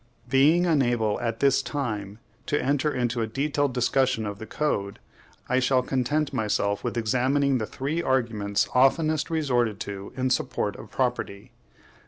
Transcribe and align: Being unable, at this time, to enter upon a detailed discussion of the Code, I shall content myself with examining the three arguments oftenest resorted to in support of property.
Being 0.29 0.65
unable, 0.65 1.19
at 1.21 1.41
this 1.41 1.61
time, 1.61 2.17
to 2.47 2.59
enter 2.59 2.91
upon 2.95 3.21
a 3.23 3.27
detailed 3.27 3.75
discussion 3.75 4.25
of 4.25 4.39
the 4.39 4.47
Code, 4.47 4.97
I 5.47 5.59
shall 5.59 5.83
content 5.83 6.33
myself 6.33 6.83
with 6.83 6.97
examining 6.97 7.59
the 7.59 7.67
three 7.67 8.01
arguments 8.01 8.67
oftenest 8.73 9.29
resorted 9.29 9.79
to 9.81 10.11
in 10.17 10.31
support 10.31 10.75
of 10.75 10.89
property. 10.89 11.51